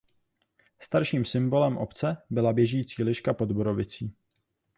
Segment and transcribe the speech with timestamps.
[0.79, 4.15] Starším symbolem obce byla běžící liška pod borovicí.